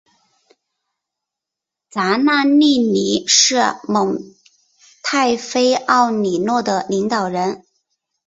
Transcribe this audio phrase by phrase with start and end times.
[1.91, 4.33] 扎纳利尼是蒙
[5.03, 7.63] 泰菲奥里诺的领导人。